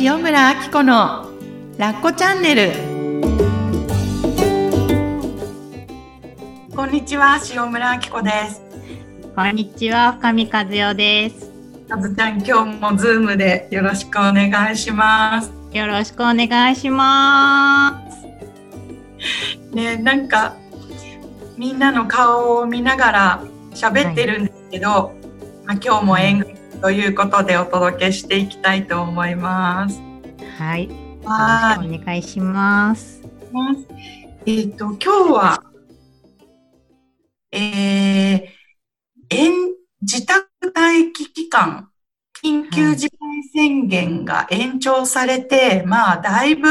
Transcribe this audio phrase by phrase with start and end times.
[0.00, 1.30] 塩村あき子の
[1.78, 2.72] ラッコチャンネル。
[6.74, 8.60] こんにちは塩村あき子です。
[9.36, 11.48] こんにちは深見和代です。
[11.88, 15.52] かずちゃん今日もズームでよろしくお願いします。
[15.72, 19.76] よろしくお願いします。
[19.76, 20.56] ねなんか
[21.56, 26.53] みんなの顔を見ながら喋ってるんですけど、はい、まあ、今日も演劇
[26.84, 30.02] ということでお届けしていきたいと思います。
[30.58, 30.90] はい。
[31.24, 31.96] はい。
[31.96, 33.22] お願いします。
[34.44, 35.62] えっ、ー、と、今日は、
[37.52, 39.48] えー、
[40.02, 41.88] 自宅待機期間、
[42.44, 43.18] 緊急事態
[43.54, 46.68] 宣言が延長されて、はい、まあ、だいぶ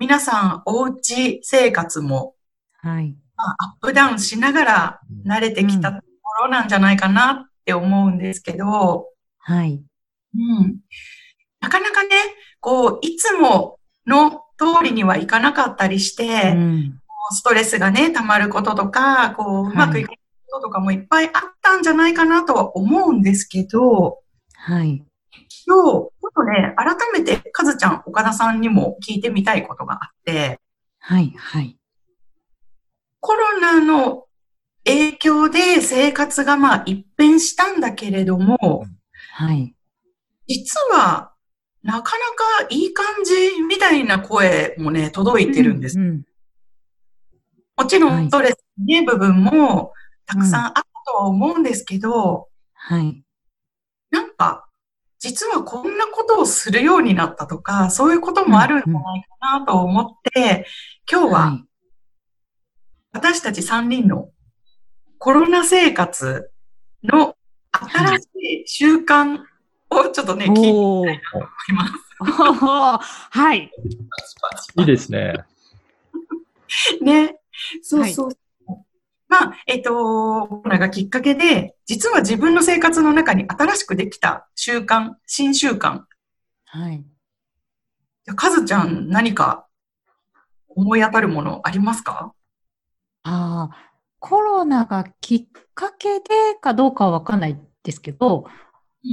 [0.00, 2.34] 皆さんおうち生活も、
[2.82, 3.14] はい。
[3.36, 9.06] まあ、アップダウンしながら慣れてきたところなんじゃないかなって思うんですけど、
[9.48, 9.82] はい。
[10.34, 10.76] うん。
[11.60, 12.10] なかなかね、
[12.60, 17.00] こう、いつもの通りにはいかなかったりして、うん、
[17.32, 20.16] ストレスがね、溜まることとか、こう、うまくいくこ
[20.60, 21.32] ととかもいっぱいあっ
[21.62, 24.18] たんじゃないかなとは思うんですけど、
[24.54, 24.96] はい。
[24.96, 30.60] 今日、ちょっとね、改めて、かずちゃん、岡田さんにも聞いてみたいことがあって、
[30.98, 31.78] はい、はい。
[33.20, 34.26] コロナの
[34.84, 38.84] 影響で生活がまあ一変したんだけれども、
[39.38, 39.72] はい。
[40.48, 41.32] 実は、
[41.84, 46.00] なかなかいい感じみたいな声もね、届いてるんです。
[46.00, 46.22] うんうん、
[47.76, 49.92] もちろん、ストレスね、はい、部分も
[50.26, 53.22] たくさんあったとは思うんですけど、はい。
[54.10, 54.66] なんか、
[55.20, 60.64] 実はこんなことをするようになったとか、そういうこともあるんじゃないかなと思って、うんうん、
[61.08, 61.64] 今日は、
[63.12, 64.30] 私たち3人の
[65.18, 66.50] コロナ生活
[67.04, 67.36] の
[67.86, 68.28] 新し
[68.64, 69.38] い習慣
[69.90, 73.28] をちょっとね、聞いてみたいと思います。
[73.30, 73.70] はい。
[74.76, 75.34] いいですね。
[77.00, 77.40] ね。
[77.82, 78.26] そうそう。
[78.26, 78.36] はい、
[79.28, 86.02] まあ、えっ、ー、と、コロナがきっかけで、実は自分の生活の中に新しくできた習慣、新習慣。
[86.66, 87.04] はい。
[88.36, 89.66] かずちゃん、何か
[90.68, 92.34] 思い当たるものありますか？
[93.24, 93.76] ああ、
[94.18, 97.58] コロナがきっかけでかどうかはわかんない
[97.88, 98.44] ですけど、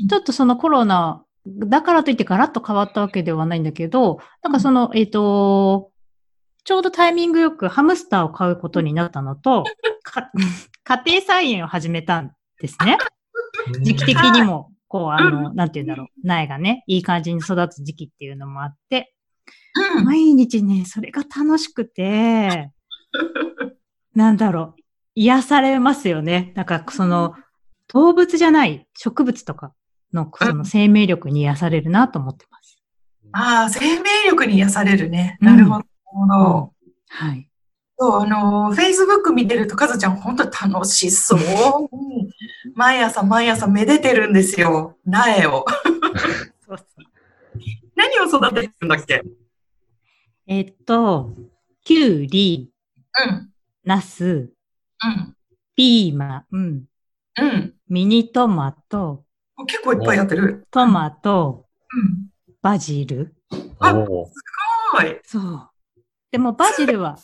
[0.09, 5.91] ちょっとそのコロナだからといってガラッと変わったわけではないんだけど、なんかその、えっ、ー、と、
[6.65, 9.63] ちょうどタイミングよくハムスターを買うことになったのと、
[10.83, 12.97] 家庭菜園を始めたんですね。
[13.81, 19.13] 時期的にも、こう、あの、なんて言うんだろう、苗がね、いい感じに育つ時期っていうのもあって、
[20.03, 22.71] 毎日ね、それが楽しくて、
[24.13, 24.81] なんだろう、
[25.15, 26.51] 癒されますよね。
[26.55, 27.35] なんか、その、
[27.87, 29.73] 動物じゃない植物とか
[30.13, 32.81] のその生命力に癒されるなと思ってます。
[33.31, 35.37] ああ、生命力に癒されるね。
[35.41, 35.85] なるほど。
[36.13, 36.27] うん、
[37.07, 37.49] はい。
[37.97, 41.39] そう、あの、Facebook 見てると、かずちゃん本当に楽しそう。
[42.75, 44.97] 毎朝毎朝めでてるんですよ。
[45.05, 45.65] 苗を。
[46.67, 46.85] そうそう
[47.95, 49.23] 何を育ててるんだっけ？
[50.47, 51.33] えっと、
[51.83, 52.69] きゅうり、
[53.27, 53.49] うん。
[53.83, 55.35] ナス、うん。
[55.75, 56.83] ピーマン、
[57.41, 57.73] うん。
[57.89, 59.23] ミニトマト。
[59.67, 60.65] 結構いっぱいやってる。
[60.71, 61.65] トマト。
[61.93, 62.27] うん。
[62.61, 63.35] バジル。
[63.79, 65.19] あ、すごい。
[65.23, 65.69] そう。
[66.31, 67.17] でもバジルは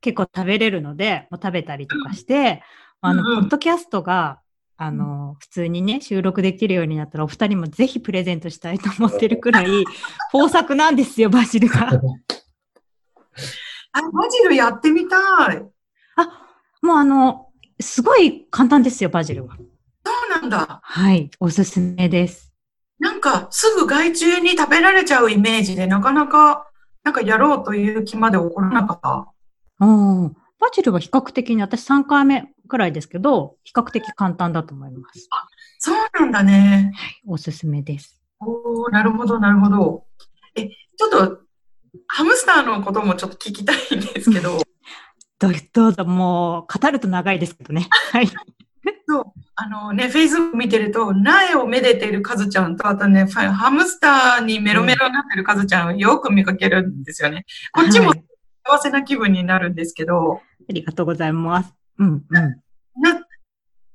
[0.00, 2.62] 結構食べれるので、もう食べたりとかして、
[3.02, 4.40] うん、あの、ポッドキャストが、
[4.76, 9.66] あの、普通にね、収録できるようになったら、お二人もぜひプレゼントしたいと思ってるくらい、
[10.34, 11.88] 豊作なんですよ、バジルが。
[11.88, 12.00] あ、バ
[14.28, 15.16] ジルやってみた
[15.52, 15.62] い。
[16.16, 16.48] あ、
[16.82, 17.51] もうあの、
[17.82, 19.56] すごい簡単ですよ、バジルは。
[19.56, 20.80] そうなんだ。
[20.82, 22.52] はい、おすすめです。
[22.98, 26.70] なんか、すぐ害虫に食べられちゃうイメージで、なかなか、
[27.02, 29.32] なんかやろうという気まで起こらなかった。
[29.80, 30.36] うん。
[30.60, 35.26] バジルは比較的に、私3回目くらいですけど、比較的簡単だと思います。
[35.30, 36.92] あ、そうなんだね。
[36.94, 38.20] はい、おすすめです。
[38.38, 40.04] おなるほど、なるほど。
[40.54, 41.38] え、ちょっと、
[42.06, 44.62] ハムスターのこともちょっと聞きたいんですけど、
[45.48, 47.88] どどうぞ、もう、語ると長いですけどね。
[48.12, 48.28] はい。
[49.08, 49.24] そう。
[49.56, 57.44] あのね、Facebook 見てると、苗をめでてるカズちゃんと、あとね、ハムスターにメロメロになってるカズちゃんをよく見かけるんですよね。
[57.72, 58.12] こっちも
[58.64, 60.28] 幸せな気分になるんですけど。
[60.28, 60.40] はい、
[60.70, 61.74] ありがとうございます。
[61.98, 62.22] うん、うん。
[62.30, 63.26] な、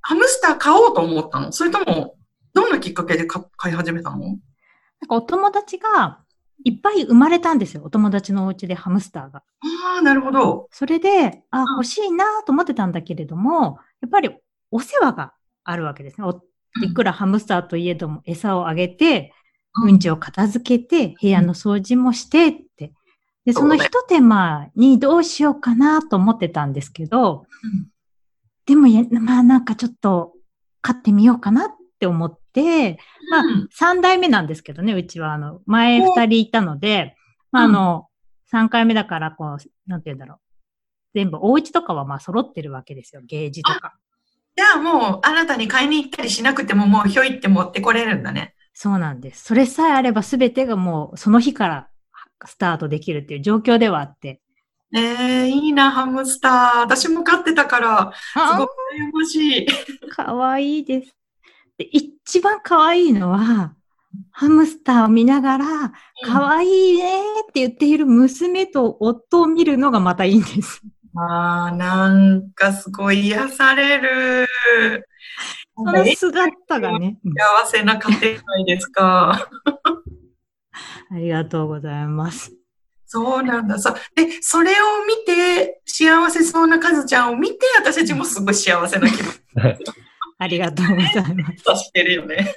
[0.01, 1.51] ハムスター買おうと思ったの？
[1.51, 2.15] それとも、
[2.53, 4.19] どんなきっかけで買い始めたの？
[4.19, 4.41] なんか
[5.09, 6.19] お友達が、
[6.63, 7.83] いっぱい生まれたんですよ。
[7.83, 9.39] お友達のお家でハムスターが。
[9.39, 10.67] ああ、なるほど。
[10.71, 14.29] それで、あ、欲しいなと思ってたんだけれども、やっぱり
[14.71, 15.33] お世話が
[15.63, 16.27] あるわけですね。
[16.83, 19.33] いくらハムスターといえども餌をあげて、
[19.83, 22.93] うんちを片付けて、部屋の掃除もしてって。
[23.45, 27.87] で、その一手間にどうしようかなと思ってたんですけど、うん
[28.67, 30.33] でもや、まあなんかちょっと
[30.81, 32.99] 買ってみようかなって思って、
[33.29, 37.15] まあうん三代目なんですけどね、うちはあの、前二人いたので、
[37.51, 38.07] まああの、
[38.45, 39.57] 三回目だからこう、
[39.87, 40.39] なんて言うんだろう。
[41.13, 43.95] 全部、お家とかはまあ揃ってるわけですよ、ゲージとか。
[44.55, 48.55] じゃあもう、新たに買いに行ったりしなくても、もうひょいって持ってこれるんだね。
[48.73, 49.43] そうなんです。
[49.43, 51.89] それさえあれば全てがもうその日から
[52.45, 54.39] スタートできるっていう状況ではあって。
[54.95, 56.79] ええいいな、ハムスター。
[56.81, 59.67] 私も飼ってたから、すごあく羨ましい。
[60.09, 61.15] かわいいです。
[61.77, 63.75] で一番かわいいのは、
[64.31, 65.65] ハムスターを見ながら、
[66.25, 70.81] かわいいねって言っている娘と夫を見るのがまたいいんです。
[71.15, 74.47] ああ、なんかすごい癒される。
[75.75, 77.17] その姿がね。
[77.23, 79.49] うん幸せな家庭じゃないですか。
[81.11, 82.51] ありがとうございます。
[83.05, 83.79] そうなんだ。
[83.79, 83.95] そう。
[84.15, 84.75] で、それを
[85.07, 89.33] 見て、幸せそうなカズちゃんを見て、私たちもすごい幸せな気分
[90.37, 91.63] ありがとうございます。
[91.63, 92.55] さしてるよね。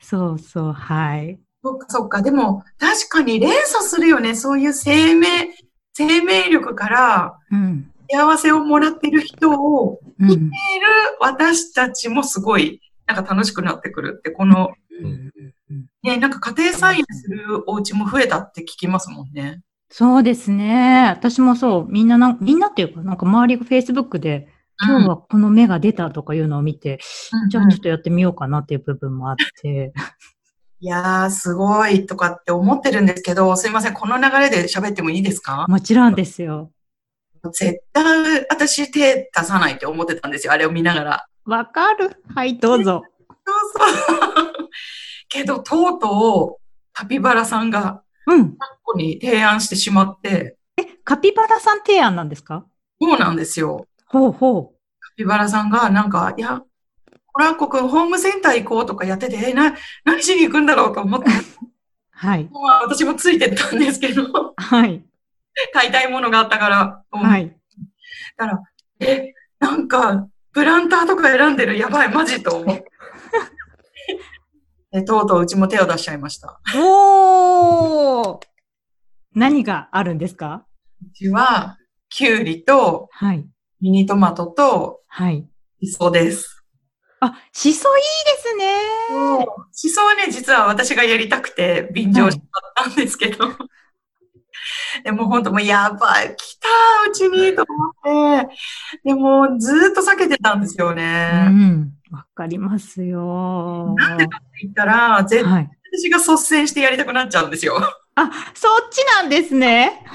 [0.00, 1.38] そうそう、はい。
[1.62, 2.22] そっかそっか。
[2.22, 4.34] でも、確かに連鎖するよね。
[4.34, 5.54] そういう生命、
[5.94, 7.90] 生命力からうん。
[8.10, 10.28] 幸せをもらってる人をうん。
[10.28, 10.50] 見ている
[11.20, 14.72] 私たちもすごい、なんか楽しくなってくるって、この、
[15.02, 15.32] うん
[16.02, 19.62] ね、なんか家庭菜園するお家も増えたって聞きますもんね。
[19.90, 21.08] そうですね。
[21.08, 24.48] 私もそう、みんななん、みんなっていうか、なんか周りが Facebook で、
[24.86, 26.98] 今日はこの芽が出たとかいうのを見て、
[27.32, 29.92] うんじゃあちょっとやってみようかなっていう部分もあって。
[30.80, 35.64] いやー、すごいとかって思ってるんですけど、すいません、この流れで喋ってもいいですか？
[35.68, 36.70] もちろんですよ。
[37.52, 41.26] 絶対私手出さないって思ってたんですよ、あれを見ながら。
[41.46, 43.02] わかるはい、どうぞ。
[43.46, 44.68] そうそう。
[45.28, 48.52] けど、とうとう、カピバラさんが、うん。
[48.52, 50.56] ここに提案してしまって、
[51.04, 52.64] カピバラさん提案なんですか？
[53.00, 53.86] そうなんですよ。
[54.06, 54.73] ほうほカ
[55.16, 56.62] ピバラさんが、なんか、いや、
[57.32, 59.74] コラッコくん、ホームセンター行こうとかやってて、え、な、
[60.04, 61.32] 何しに行くんだろうと思って、う。
[62.10, 62.48] はい。
[62.52, 65.04] まあ私もついてったんですけど、はい。
[65.72, 67.56] 買いたいものがあったから、はい。
[68.36, 68.62] だから、
[69.00, 72.84] え、なんか、プランターとか選んでる、やばい、マジと思って。
[74.92, 76.60] で、とうとううちも手を出しちゃいました。
[76.76, 78.40] おー
[79.34, 80.64] 何があるんですか？
[81.04, 81.76] うちは、
[82.08, 83.44] きゅうりと、はい。
[83.84, 85.46] ミニトマトと、はい。
[85.78, 86.64] しそです。
[87.20, 88.04] あ、しそいい
[88.34, 88.66] ですね。
[89.72, 93.44] しそはね、実は私がやりたくて、便乗しちゃったんですけど。
[95.04, 96.68] でも本当もうやばい、来た
[97.10, 98.56] うちにと思って。
[99.04, 101.48] でもずーっと避けてたんですようね。
[101.50, 101.92] ん。
[102.10, 103.94] わかりますよ。
[103.98, 105.70] なんでかって言ったら、絶対はい。
[105.92, 107.76] 私が率先してやりたくなっちゃうんですよ。
[108.14, 110.06] あ、そっちなんですね。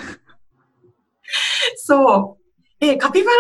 [1.78, 2.39] そう。
[2.80, 3.38] で、カピバラ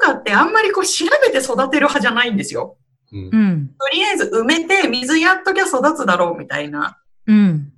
[0.00, 2.76] さんとかってあんまりこう調べて育てる派じゃないんですよ。
[3.12, 3.68] うんうん。
[3.78, 6.98] とりあえず埋めて水やっときゃ育つだろうみたいな。
[7.26, 7.72] うん。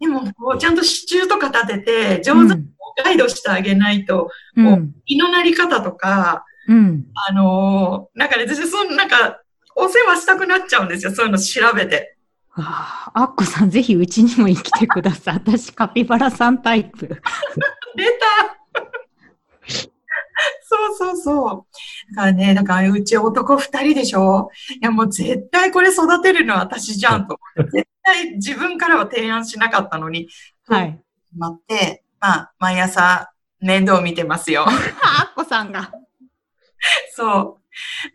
[0.00, 2.70] でも、こうちゃんと支柱とか立てて、上手にうん。
[3.04, 4.92] ガイドしてあげないと、うん。
[5.06, 7.04] 胃のなり方とか、うん。
[7.28, 9.40] あのーなんかね、私、そのなんか、
[9.76, 11.12] お世話したくなっちゃうんですよ。
[11.12, 12.16] そういうの調べて。
[12.52, 15.34] ああ、アッコさんぜひうちにも来てください。
[15.36, 17.06] 私カピバラさんタイプ。
[17.96, 18.80] 出た
[20.62, 21.66] そうそうそ
[22.12, 22.14] う。
[22.16, 24.50] だからね、だからうち男二人でしょ？
[24.80, 27.38] いやもう絶対これ育てるのは私じゃんと。
[27.72, 30.28] 絶対自分からは提案しなかったのに、
[30.66, 30.92] はい。
[31.28, 34.64] 決まって、まあ、毎朝面倒見てますよ。
[34.68, 34.70] あ、ア
[35.32, 35.92] ッコさんが。
[37.14, 37.60] そ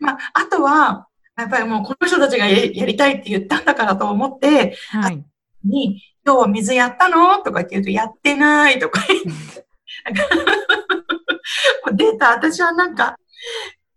[0.00, 0.04] う。
[0.04, 5.24] まあ、あとは、やっぱりもうこの人たちがややりたいって言ったんだからと思って、はい。
[5.64, 7.38] に、今日は水やったの？
[7.38, 9.65] とか言うと、やってないとか言って。
[10.06, 10.22] なんか
[11.86, 12.30] もう出た。
[12.30, 13.18] 私はなんか、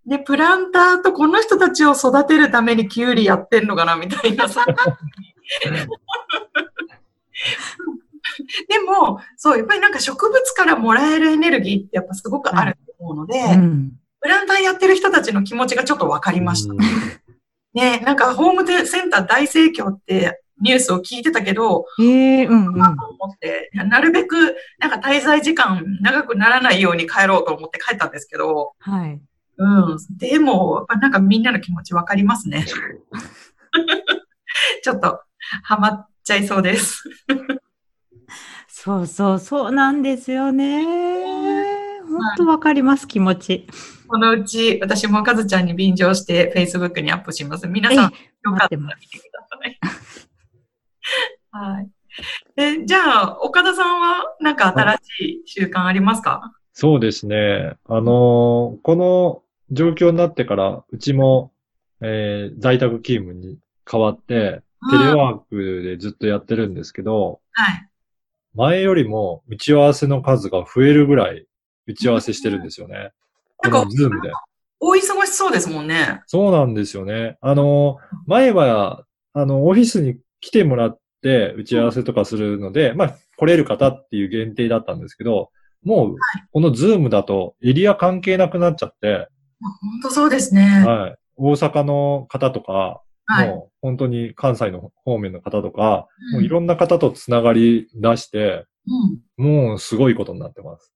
[0.05, 4.65] ね、プランターとこの人たちを育てるためにキュウリやってんのかなみたいなさ。
[8.67, 13.91] でも、そう、やっぱりなんか植物からもらえるエネルギーってやっぱすごくあると思うので、うん。
[14.21, 16.73] プランターやってる人たちの気持ちがちょっとわかりました。
[17.73, 22.73] ね、なんかホームセンター大盛況ってニュースを聞いてたけど、ええうんうん。
[22.75, 29.21] と思って、なるべくなんか滞在時間長くならないように帰ろうと思って帰ったんですけど、はい。
[29.57, 29.97] うん。
[30.17, 32.65] でも、なんかみんなの気持ちわかりますね。
[34.83, 35.21] ちょっと、
[35.63, 37.03] ハマっちゃいそうです。
[38.67, 40.85] そうそう、そうなんですよね。
[42.09, 43.67] 本当わかります、気持ち。
[44.07, 47.67] このうち、私もかずちゃんに便乗して Facebook にアップします。
[47.67, 48.09] 皆さん、よ
[48.57, 49.79] かったら見てください。
[51.51, 51.89] はい。
[52.57, 52.99] え、じゃ
[53.31, 56.53] あ、岡田さんは、なんか新しい習慣ありますか？
[56.73, 57.73] そうですね。
[57.87, 61.51] あのーこの状況になってから、うちも、
[62.01, 63.57] えー在宅勤務に
[63.89, 64.61] 変わって、
[64.91, 67.89] テレワークでずっとやってるんですけど、はい。
[68.55, 71.45] 前よりも打ち合わせの数が増えるぐらい
[71.85, 73.11] 打ち合わせしてるんですよね。
[73.57, 74.31] こなんかの Zoom で。
[74.79, 76.21] 大忙しそうですもんね。
[76.25, 77.37] そうなんですよね。
[77.41, 85.49] あの、前は、あの、オフィスに来てもらって打ち合わせとかするので、まあ、来れる方っていう限定だったんですけど、
[85.83, 86.15] もう、
[86.51, 89.29] この Zoom だとエリア関係なくなっちゃって、
[89.61, 90.83] 本当そうですね。
[90.85, 91.15] はい。
[91.35, 93.47] 大阪の方とか、はい。
[93.49, 98.65] もう本当に関西の方面の方とか、うんもういろんな方とつながり出して、
[99.37, 100.91] うんもうすごいことになってます。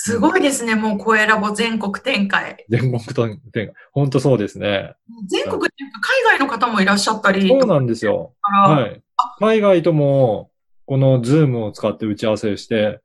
[0.00, 0.76] すごいですね。
[0.76, 2.64] もう声ラボ全国展開。
[2.68, 4.94] 全国と、展開本当そうですね。
[5.26, 6.00] 全国っていうか
[6.30, 7.48] 海外の方もいらっしゃったり。
[7.48, 8.32] そうなんですよ。
[8.40, 9.02] はい。
[9.40, 10.52] 海外とも、
[10.86, 13.00] このズームを使って打ち合わせをして、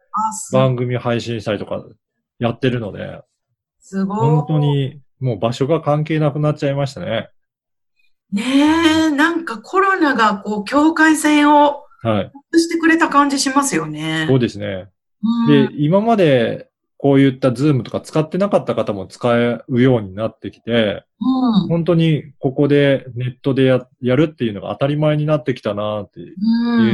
[0.52, 1.84] 番組配信したりとか
[2.38, 3.22] やってるので、
[3.80, 4.18] すごい。
[4.20, 4.60] 本当。
[4.60, 7.30] にもう場所が関係なくなっちゃいましたね。
[8.32, 8.44] ね
[9.08, 12.22] え、なんかコロナがこう、境界線をは
[12.54, 12.60] い。
[12.60, 14.26] してくれた感じしますよね。
[14.30, 14.90] そうですね。
[15.48, 16.70] うんで、今まで
[17.04, 19.30] こういったズームとか使ってなかった方も使
[19.68, 26.36] うようになってきて、うん本当にここでネットでややるっていうのが当たり前になってきたなっていう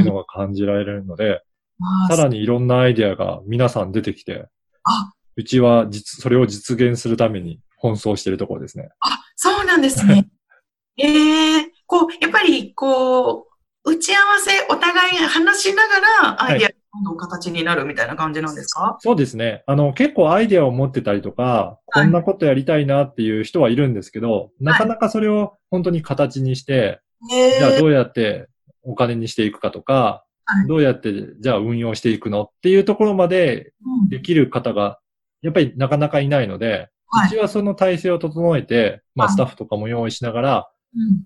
[0.02, 1.42] んのが感じられるので、
[1.78, 4.48] まあさらにいろんなアイデアが皆さん出てきて、
[4.82, 8.88] あうちは実、それを実現するために奔走しているところですね。
[8.98, 10.28] あ、そうなんですね。
[10.98, 13.46] ええこう、やっぱり、こ
[13.84, 19.62] う、打ち合わせ、お互い話しながら、アイデアがどんどん形になるみたいな感じなんですか、そうですね。
[19.66, 27.00] あの、結構アイデアを持ってたりとか、こんなことやりたいなっていう人はいるんですけど、なかなかそれを本当に形にして、
[27.32, 28.48] えじゃあどうやって
[28.82, 30.66] お金にしていくかとか、はい。
[30.66, 34.08] どうやってじゃあ運用していくのっていうところまでうん。
[34.08, 34.98] できる方が、
[35.42, 37.28] やっぱりなかなかいないので、はい。
[37.28, 39.34] うちはその体制を整えて、まあはい。
[39.34, 40.70] スタッフとかも用意しながら、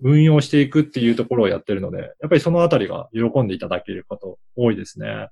[0.03, 0.11] うん。
[0.13, 5.29] 運用していくっていうところをやってるので、やっぱりそのあたりが喜んでいただけること多いですね。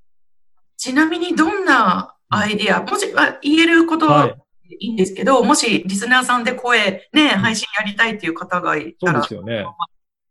[0.84, 4.28] ちなみに、どんなアイデア、もし、あ言えることは。
[4.28, 4.36] はい。
[4.80, 9.66] いいんですけど、もし、リスナーさんで声、ね、配信やりたいっていう方がいそたら、うですよね。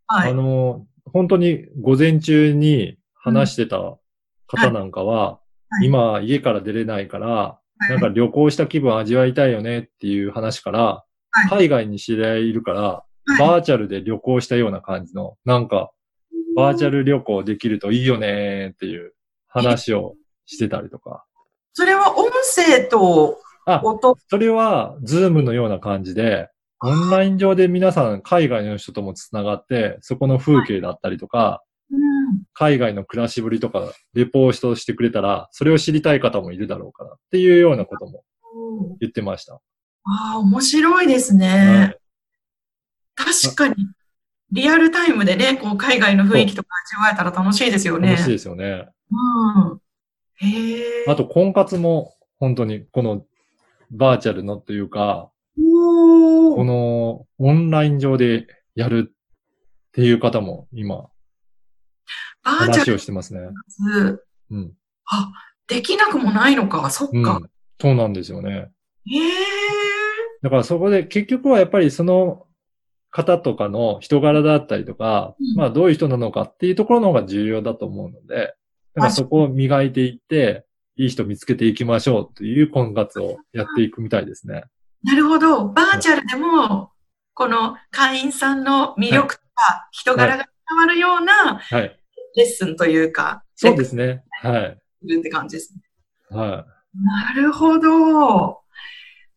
[0.06, 0.30] はい。
[0.30, 3.78] あの、本当に午前中に話してた
[4.46, 5.40] 方なんかは、
[5.70, 5.86] はい。
[5.86, 11.48] 今家から出れないから、なんか旅行した気分味わいたいよねっていう話から、はい。
[11.48, 13.04] 海外に知り合いいるから、は
[13.36, 13.38] い。
[13.38, 15.92] バーチャルで旅行したような感じの、なんか、
[16.54, 19.14] バーチャル旅行できるといいよねっていう
[19.48, 21.24] 話をしてたりとか。
[21.72, 26.48] それは音声とあ、音、それは、 Zoom のような感じで、
[26.84, 31.72] オンライン上で皆さん海外の人ともつながって、そこの風景だったりとか、うん
[32.54, 38.24] 海外の暮らしぶりとか、レポートしてくれたら、それを知りたい方もいるだろうからっていうようなことも
[39.00, 39.54] 言ってました。
[40.04, 41.94] ああ、面白いですはね。
[41.94, 42.02] い
[43.14, 43.74] 確かに、
[44.50, 48.12] リアルタイムでね、こう、海外の雰囲気とか味わえたら楽しいですよね。
[48.12, 48.88] 楽しいですよね。
[49.10, 49.78] うん。
[51.06, 53.24] あと、婚活も、本当に、この、
[53.90, 59.12] バーチャルのっていうか、この、オンライン上でやるっ
[59.92, 61.08] ていう方も今、
[62.42, 63.40] バーチャル話をしてますね。
[63.68, 64.72] ズうん。
[65.06, 65.32] あ、
[65.68, 66.90] できなくもないのか。
[66.90, 67.40] そっうんか。。
[67.80, 68.70] そうなんですよね。
[69.06, 69.32] へえ。
[70.42, 72.46] だからそこで結局はやっぱりその
[73.10, 78.54] 方とかの人柄だったりとか、うんまあどういう人なのかっていうところの方が重要だと思うので、
[78.94, 84.64] だからそこを磨いていって、いい人見つけていきましょうという婚活をやっていくみたいですね。
[85.04, 85.68] なるほど。
[85.68, 86.90] バーチャルでも、
[87.34, 91.98] この会員さんの魅力とか、人柄が伝わるようなはい。
[92.36, 94.24] レッスンというか、そうですね。
[94.42, 94.78] はい。
[95.02, 95.82] するって感じですね。
[96.30, 98.60] はなるほど。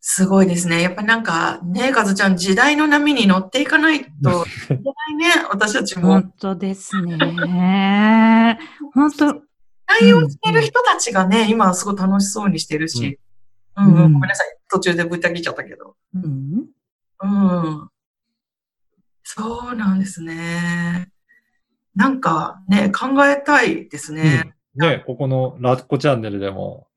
[0.07, 0.81] すごいですね。
[0.83, 4.09] やっぱなんかね、かずちゃん、時代の波に乗っていかないとい
[4.67, 4.81] けな
[5.11, 5.31] いね。
[5.49, 6.09] 私たちも。
[6.09, 8.59] 本当ですね。
[8.93, 9.41] 本当、
[9.99, 13.19] 対応してる人たちがね、今すごい楽しそうにしてるし。
[13.77, 14.57] うん、うん、うんごめんなさい。
[14.69, 15.95] 途中でぶった切っちゃったけど。
[16.13, 16.65] うん、
[17.21, 17.89] うん。
[19.23, 21.09] そうなんですね。
[21.95, 24.15] なんかね、考えたいですい。
[24.15, 24.43] ね。
[24.45, 26.87] うんね、ここのラッコチャンネルでも、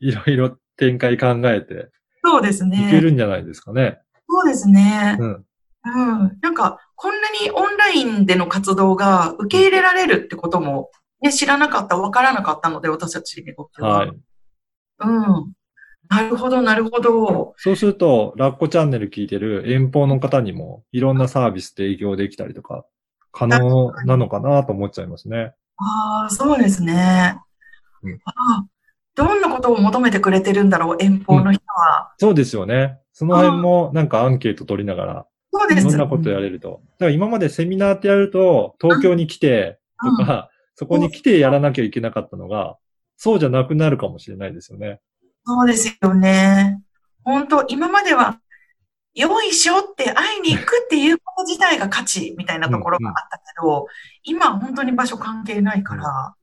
[0.00, 1.90] いろいろ展開考えて
[2.24, 3.00] そうですいけね。
[3.00, 3.98] るんじゃないですかね。
[4.26, 5.16] そうですね。
[5.20, 5.44] うん。
[5.84, 6.38] うん。
[6.40, 10.90] なんか、こんなにオンラインでの活動が受け入れられるってことも、
[11.24, 13.98] ね、知らなかった、わからなかったので、私たちにとっては。
[13.98, 14.10] はい。
[14.10, 15.52] うん。
[16.08, 17.54] なるほど、なるほど。
[17.56, 22.84] そうすると、ラッコチャンネル聞いてる遠方の方にもいろんなサービス提供できたりとか、
[23.32, 25.54] 可能なのかなと思っちゃいますね。
[25.78, 27.38] ああ、そうですね。
[28.02, 28.66] うんああ
[29.16, 32.12] どんなことを求めてくれてるんだろう、遠方の人は。
[32.18, 32.98] そうですよね。
[33.12, 35.86] その辺もなんかアンケート取りながら、そうです。
[35.86, 36.80] いろんなことやれると。
[36.98, 39.78] だから今までセミナーってやると、東京に来て
[40.18, 42.76] とか、そこに来てやらなきゃいけなかったのが、
[43.16, 45.00] そうじゃなくなるかもしれないですよね。
[45.46, 46.80] そうですよね。
[47.22, 48.40] 本当今までは、
[49.14, 53.86] よいしょって会いに行くっていうこと自体が価値みたいなところがあったけど、
[54.24, 56.34] 今は本当に場所関係ないから、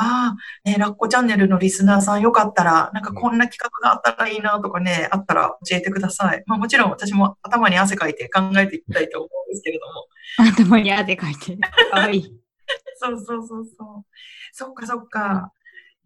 [0.00, 6.44] ああ、ね、ラッコチャンネルのリスナーさんよかったら、なんかこんな企画があったらいいなとかね、あったら教えてください。
[6.46, 10.06] まあもちろん私も頭に汗かいて考えていきたいと思うんですけれども。
[10.68, 11.56] 頭に汗かいて。
[11.56, 12.47] かわいい。
[12.96, 14.04] そうそうそうそう。
[14.52, 15.52] そっかそっか。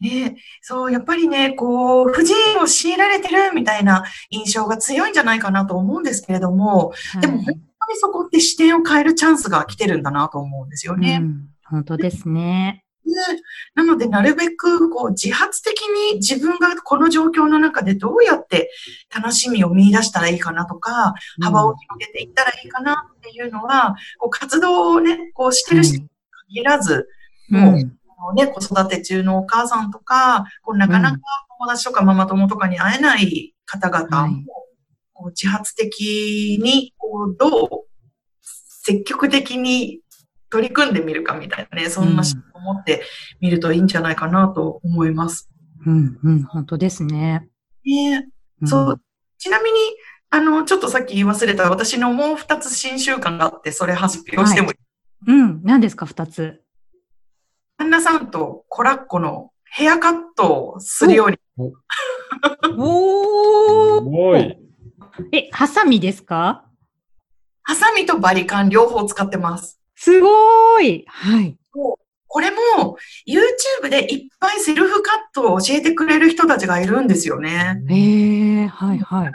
[0.00, 11.18] ねそう、やっぱりね、こう、不自由を強いられてるみたいな印象が強いんじゃないかなと思うんですけれども、でもはい本当にそこって視点を変えるチャンスが来てるんだなと思うんですよね。
[11.20, 12.84] うん、本当ですね。
[13.04, 13.14] ね
[13.74, 18.70] なので、なるべく、こう、自発的に自分がこの状況の中でどうやって
[19.12, 26.06] 楽しみを見出したらいいかなとか、幅を広げていったらいいかなっていうのは、こう、活動をね、こうしてる人に
[26.52, 27.08] 限らず、
[27.50, 31.18] うんもうね、子育て中のお母さんとか、こうなかなか
[31.58, 34.46] 友達とかママ友とかに会えない方々も、はい
[35.22, 37.68] こう自発的にこうどう
[38.84, 40.00] 積極的に
[40.50, 43.02] 取り組んでみるかみたいなね、そんな視点を持って
[43.40, 45.48] みるといいんじゃないかなと思います。
[45.86, 47.48] うん、うん、本当ですね。
[47.84, 48.26] ねん
[48.64, 49.00] そう。
[49.38, 49.78] ちなみに、
[50.30, 54.76] あの、ちょっとさっき言い忘れた私のもう二つ新習慣があって、それ発表してもいい
[55.26, 56.62] うん、何ですか、二つ？
[57.78, 61.38] 旦那さんとコラッコのヘアカットをするように
[62.76, 64.58] おすごい。
[65.32, 66.64] え、ハサミですか？
[67.62, 69.80] ハサミとバリカン両方使ってます。
[69.94, 71.04] すごーい。
[71.06, 71.56] はい。
[71.72, 72.96] これも
[73.28, 77.82] YouTube でいっぱいセルフカットを教えてくれる人たちがいるんですよね。
[77.90, 79.32] ええはい、はい。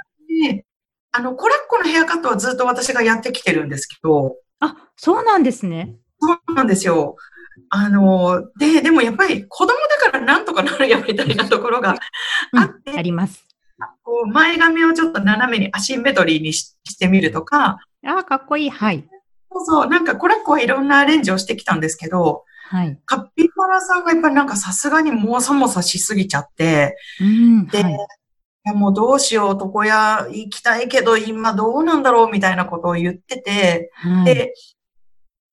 [0.52, 0.66] で、
[1.12, 4.32] あの、コラッコのヘアカットはずっと私がやってきてるんですけど、あ、
[4.98, 5.96] そうなんですね。
[6.20, 7.16] そうなんですよ。
[7.70, 11.96] あの、で、でもやっぱり子供だからなんとかなるやみたいなところが
[12.54, 13.46] うんあって、やります。
[14.04, 18.70] こう前髪をちょっと斜めにアシンメトリーにししてみるとか、あ、かっこいい。
[18.70, 19.08] はい。
[19.52, 23.00] そうそう、なんかコラッコはいろんなアレンジをしてきたんですけど、はい。
[23.06, 27.68] カピバラさんがやっぱりなんかさすがにもさもさしすぎちゃって、うん。
[27.68, 27.96] で、はいい、
[28.66, 34.26] やもうどうしよう、床屋行きたいけど今どうなんだろうみたいなことを言ってて、はい。
[34.26, 34.54] で、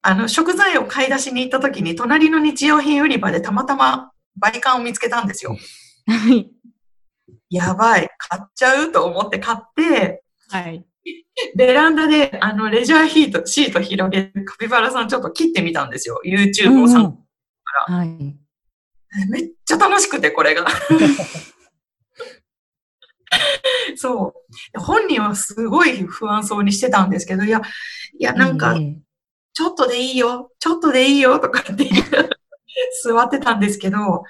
[0.07, 5.57] あの、食材を買い出しに行った時に隣の日用品売り場でたまたまバリカンを見つけたんですよ。
[6.07, 6.51] はい。
[7.49, 10.85] やばい、買っちゃうと思って買って、はい。
[11.57, 16.21] ベランダであのレジャーヒート、シート広げてカピバラさんちょっと切ってみたんですよ。
[16.25, 17.19] YouTube をさ、うんうん
[17.87, 18.09] はい。
[19.31, 20.67] めっちゃ楽しくて、これが。
[23.97, 24.35] そ
[24.77, 24.81] う。
[24.81, 27.61] 本人はすごい不安そうにしてたんですけど、いや、
[28.19, 29.04] いや、なんかえ、え
[29.55, 31.89] ちょっとでいいよ、ちょっとでいいよ、とかって
[33.05, 34.25] 座ってたんですけど、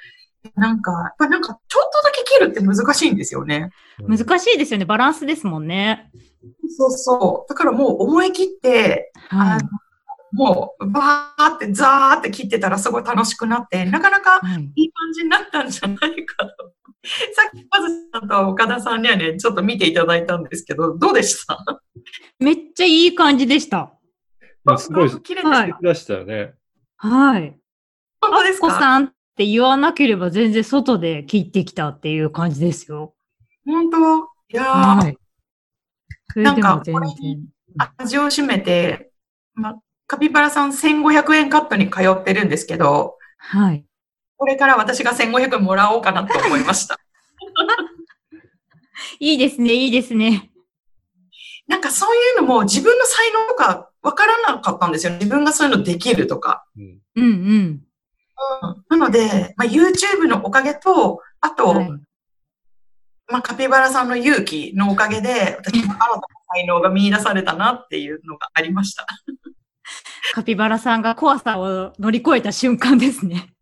[0.54, 3.70] なんか、やっぱなんか、ちょっとだけ切るって難しいんですよね。
[4.06, 4.84] 難しいですよね。
[4.84, 6.10] バランスですもんね。
[6.76, 7.48] そうそう。
[7.48, 9.68] だからもう思い切って、はあの
[10.32, 14.46] もう、バーって、ザーって切ってたらすごい楽しくなって、なかなかい。
[14.46, 14.72] はい。
[14.74, 16.72] いい感じになったんじゃないかと。
[17.04, 21.64] さっき、まずさんと岡田さんにはね、ちょっと見ていただいたんですけど、どうでした？
[22.38, 23.92] めっちゃいい感じでした。
[24.66, 25.58] いやすごい素綺麗でした。
[25.58, 26.54] はい敵でしたよね。
[26.96, 27.56] はい。
[28.20, 33.14] 本当ですお子かさんって言わなければ全然外で切ってきたっていう感じですよ。
[33.66, 34.24] 本当？
[34.48, 35.18] いやー、はい。
[36.36, 36.82] なんか。
[37.96, 39.10] 味を占めて、
[39.54, 43.84] ま、カピバラさん1500円カットに通ってるんですけど、はい。
[44.36, 46.98] これから私が1500円もらおうかなと思いました。
[49.18, 50.50] いいですね、いいですね。
[51.66, 55.14] なんかそういうのも自分の才能とかわからなかったんですよ。
[55.14, 56.66] 自分がそういうのできるとか。
[56.76, 57.80] うんうんうん。
[58.90, 61.90] なので、まあ、YouTube のおかげと、あと、はい。
[63.26, 66.20] まあ、カピバラさんの勇気のおかげで、私の新たな
[66.54, 69.06] 才能が見出されたなっていうのがありました。
[70.34, 73.54] カピバラさんが怖さを乗り越えた瞬間ですね。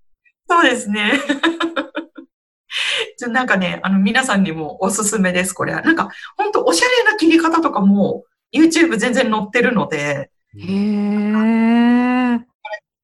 [0.49, 1.13] そうですね。
[3.17, 5.83] じゃなんかね、あの、皆さんにもおすすめです、これは。
[5.83, 12.41] なんか、ほんとおしゃれな切り方とかも、YouTube 全然載ってるので、へー。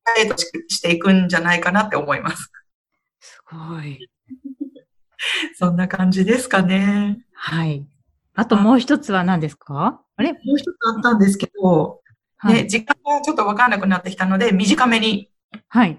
[0.04, 2.50] ダイエットししていくんじゃないかなって思います。
[3.20, 4.08] すごい。
[5.54, 7.18] そんな感じですかね。
[7.32, 7.87] はい。
[8.34, 10.00] あともう一つは何ですか？
[10.16, 10.32] あれ？
[10.32, 12.00] もう一つあったんですけど、
[12.37, 12.54] はい。
[12.62, 15.30] ね、時間がちょっとわかんなくなってきたので、短めに。
[15.68, 15.98] はい。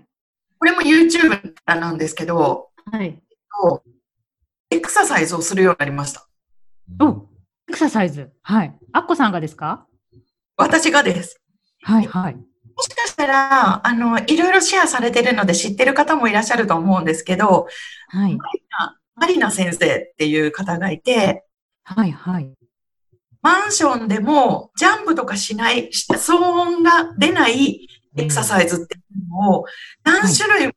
[0.59, 3.21] これも YouTube からなんですけど、はい。
[4.69, 6.27] エクササイズをするようになりました。
[7.03, 7.27] お
[7.67, 8.31] エクササイズ。
[8.43, 8.77] はい。
[8.93, 9.87] アッコさんがですか？
[10.59, 11.41] 私がです。
[11.83, 12.35] はい、はい。
[12.35, 12.41] も
[12.83, 17.67] しかしたら、あの、いろいろシェアされてるので知ってる方もいらっしゃると思うんですけど、
[18.09, 18.37] はい。
[19.15, 21.45] マリナ先生っていう方がいて、
[21.83, 22.51] はい、はい。
[23.41, 29.65] マンションでもジャンプとかしない、し騒音が出ないエクササイズっていうのを
[30.03, 30.73] 何種類も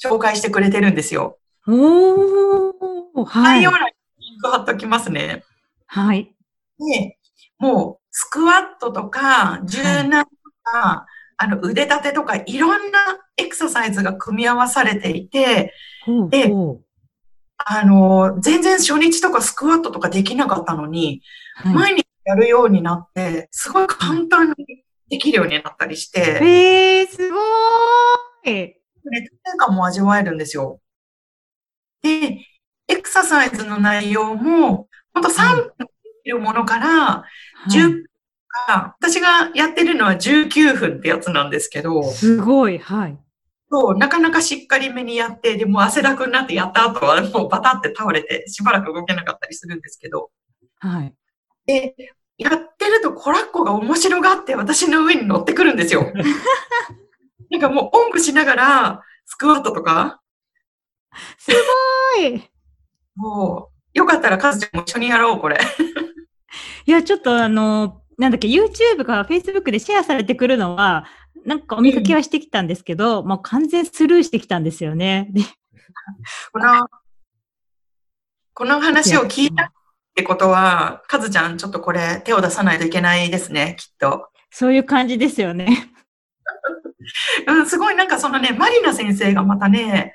[0.00, 1.38] 紹介してくれてるんですよ。
[1.66, 3.70] おー、はい概要。
[3.72, 3.80] 欄
[4.18, 5.42] にリンク貼っときますね。
[5.86, 6.34] はい。
[6.78, 7.18] で、
[7.58, 10.30] もうスクワットとか柔軟と
[10.62, 12.98] か、あの腕立てとかいろんな
[13.36, 15.72] エクササイズが組み合わされていて、
[16.30, 16.52] で
[17.58, 21.22] あの、全然初日とかスクワットとかできなかったのに、
[21.56, 21.74] はい。
[21.74, 28.52] 毎日やるようになって、すごい簡単にできるようになったりして、えー、すごーい。
[28.52, 30.80] ね、達成感も味わえるんですよ。
[32.02, 32.38] で、
[32.86, 35.87] エクササイズの内容も、ほんと3分
[36.28, 38.04] るものから、はい10分
[38.66, 42.78] か、私がやってるのは19分ってやつなんですけど、すごい。
[42.78, 43.18] はい。
[43.70, 50.30] そう、なかなかしっかりめにやって、でもう汗だくになってやった後はもうバタって倒れて、しばらく動けなかったりするんですけど、
[50.78, 51.14] はい。
[51.66, 51.94] で、
[52.38, 56.12] やってるとコラッコが面白がって私の上に乗ってくるんですよ。
[57.50, 60.20] なんかもうおんぶしながら、スクワットとか、
[61.38, 61.50] す
[62.16, 62.42] ごい。
[63.16, 65.58] もう、よかったらカズちゃんも一緒にやろう、これ。
[66.86, 71.06] いや、ちょっとあの、なんだっけ、YouTube か Facebook でシェアされてくるのは、
[71.44, 75.28] なんかお見かけはしてきたんですけど、もう完全スルーしてきたんですよね。
[75.30, 75.42] で
[76.52, 76.88] この、
[78.54, 79.68] この話を聞いたっ
[80.14, 84.28] てことは、カズちゃんちょっとこれ手を出さないといけないですね、きっと。
[84.50, 85.92] そういう感じですよね。
[87.46, 90.14] うん、すごいなんかそのね、マリナ先生がまたね、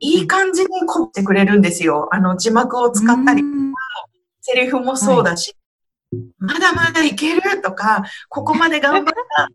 [0.00, 2.08] いい感じに凝ってくれるんですよ。
[2.12, 3.72] あの字幕を使ったりう、ん
[4.40, 5.54] セリフもそうだし、
[6.38, 9.48] まだまだいけるとか、ここまで頑張った、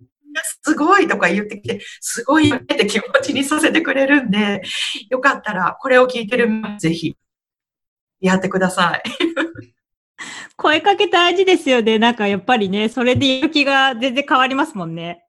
[0.63, 4.61] すごいとか言ってきて、すごいって気持ちにさせてくれるんで、
[5.09, 7.15] よかったらこれを聞いてるぜひ、
[8.19, 9.03] やってください。
[10.55, 11.99] 声かけ大事ですよね。
[11.99, 15.23] なんかやっぱりね、それでやる気が全然変わりますもんね。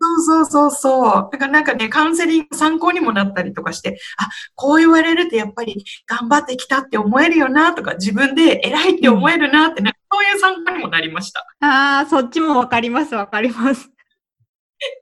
[0.00, 1.28] そうそうそうそう。
[1.32, 11.46] だからなんかね、カウンセリング参考にもなったりとかして、あ、こう言われるとやっぱり頑張ってきたって思えるよなとか、自分で偉いって思えるなって、なんかそういう参考にもなりました。
[11.60, 13.90] ああ、そっちもわかります、わかります。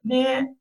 [0.04, 0.54] ね。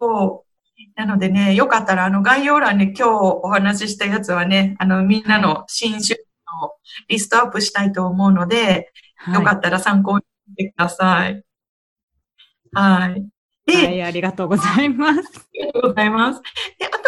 [0.00, 0.46] そう。
[0.94, 6.16] なのでね、よかったらあの概要欄に今日お話ししたやつはね、あのみんなの新種
[6.62, 6.74] を
[7.08, 8.92] リストアップしたいと思うので、
[9.32, 11.42] よかはったら参考にしてください。
[12.72, 13.20] はい。
[13.20, 13.72] い。
[13.72, 15.18] で、はい、ありがとうございます。
[15.18, 15.22] あ
[15.54, 16.40] りがとうございます。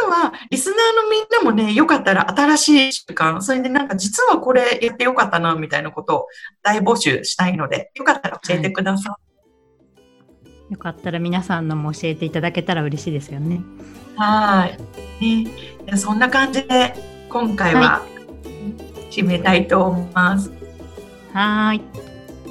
[0.08, 6.26] は、リスナーのみんなもね、よかったら新しい習慣、それでなんか実はこれやってよかったな、みたいなことを
[6.62, 9.16] 大募集したいので、よかったら教えてくださ
[10.70, 13.56] よかったら皆さんのも教えていただけたら嬉しいですよね。
[13.56, 14.20] い。
[14.20, 14.66] は
[15.20, 15.44] い。
[15.44, 15.50] ね、
[15.86, 16.94] でそんな感じで、
[17.28, 18.02] 今回は
[19.10, 20.50] 締めたいと思います。
[21.32, 21.82] はーい。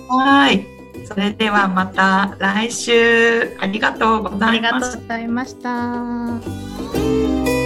[0.09, 0.76] はい。
[1.05, 4.99] それではまた来週、ありがとうございました。
[4.99, 7.56] ございました。